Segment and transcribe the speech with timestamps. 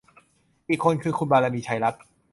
[0.69, 2.01] อีกคนคือ คุณบารมี ชัยรัตน์